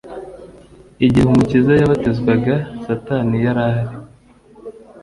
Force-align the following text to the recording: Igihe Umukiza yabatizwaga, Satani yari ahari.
Igihe 1.05 1.25
Umukiza 1.27 1.71
yabatizwaga, 1.75 2.53
Satani 2.85 3.37
yari 3.45 3.61
ahari. 3.67 3.93